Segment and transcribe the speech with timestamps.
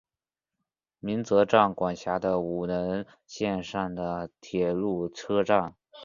[0.99, 5.75] 鸣泽站管辖的五能线上的铁路车站。